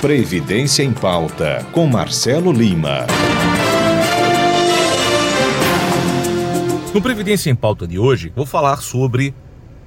[0.00, 3.06] Previdência em Pauta, com Marcelo Lima.
[6.94, 9.34] No Previdência em Pauta de hoje, vou falar sobre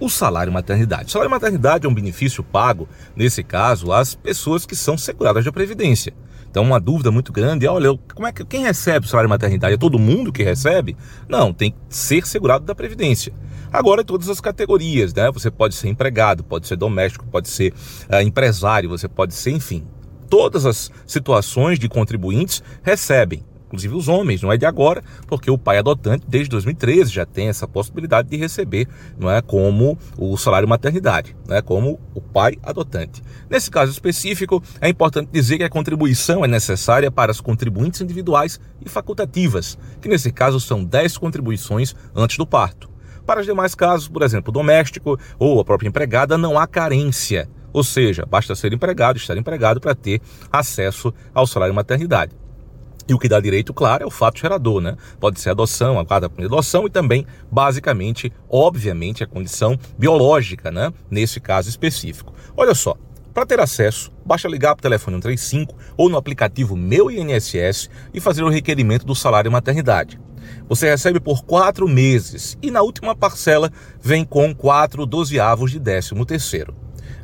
[0.00, 1.04] o salário maternidade.
[1.04, 5.52] O salário maternidade é um benefício pago, nesse caso, às pessoas que são seguradas da
[5.52, 6.12] Previdência.
[6.50, 9.74] Então, uma dúvida muito grande é: olha, como é que quem recebe o salário maternidade?
[9.74, 10.96] É todo mundo que recebe?
[11.28, 13.32] Não, tem que ser segurado da Previdência.
[13.72, 15.30] Agora, todas as categorias, né?
[15.30, 17.72] Você pode ser empregado, pode ser doméstico, pode ser
[18.12, 19.86] uh, empresário, você pode ser, enfim,
[20.30, 25.56] todas as situações de contribuintes recebem inclusive os homens, não é de agora, porque o
[25.56, 30.68] pai adotante desde 2013 já tem essa possibilidade de receber, não é como o salário
[30.68, 33.22] maternidade, não é como o pai adotante.
[33.48, 38.58] Nesse caso específico, é importante dizer que a contribuição é necessária para as contribuintes individuais
[38.84, 42.90] e facultativas, que nesse caso são 10 contribuições antes do parto.
[43.24, 47.48] Para os demais casos, por exemplo, doméstico ou a própria empregada, não há carência.
[47.72, 50.20] Ou seja, basta ser empregado, estar empregado para ter
[50.50, 52.32] acesso ao salário maternidade.
[53.08, 54.96] E o que dá direito, claro, é o fato gerador, né?
[55.18, 60.92] Pode ser adoção, a guarda por adoção e também, basicamente, obviamente, a condição biológica, né?
[61.10, 62.32] Nesse caso específico.
[62.56, 62.96] Olha só,
[63.34, 68.20] para ter acesso, basta ligar para o telefone 135 ou no aplicativo Meu INSS e
[68.20, 70.20] fazer o requerimento do salário maternidade.
[70.68, 76.24] Você recebe por quatro meses e na última parcela vem com quatro dozeavos de décimo
[76.24, 76.74] terceiro.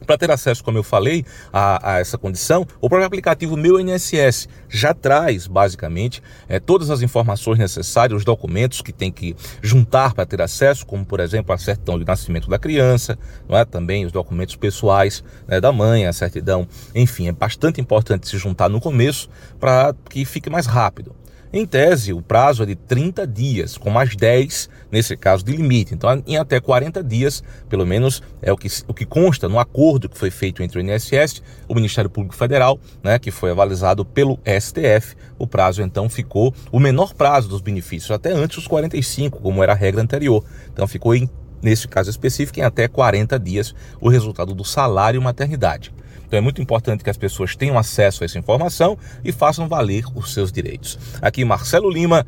[0.05, 4.49] Para ter acesso, como eu falei, a, a, essa condição, o próprio aplicativo Meu INSS
[4.69, 10.27] já traz, basicamente, é, todas as informações necessárias, os documentos que tem que juntar para
[10.27, 13.19] ter acesso, como, por exemplo, a certidão de nascimento da criança,
[13.49, 13.65] não é?
[13.65, 16.67] também os documentos pessoais né, da mãe, a certidão.
[16.95, 19.29] Enfim, é bastante importante se juntar no começo
[19.59, 21.15] para que fique mais rápido.
[21.59, 25.95] Em tese, o prazo é de 30 dias, com mais 10 nesse caso de limite.
[25.95, 30.07] Então, em até 40 dias, pelo menos é o que, o que consta no acordo
[30.07, 34.39] que foi feito entre o INSS, o Ministério Público Federal, né, que foi avalizado pelo
[34.45, 35.17] STF.
[35.39, 39.73] O prazo então ficou o menor prazo dos benefícios, até antes dos 45, como era
[39.73, 40.45] a regra anterior.
[40.71, 41.27] Então, ficou em
[41.63, 45.91] nesse caso específico, em até 40 dias, o resultado do salário maternidade.
[46.27, 50.05] Então é muito importante que as pessoas tenham acesso a essa informação e façam valer
[50.15, 50.99] os seus direitos.
[51.23, 52.27] Aqui Marcelo Lima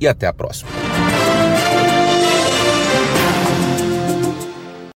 [0.00, 0.71] e até a próxima.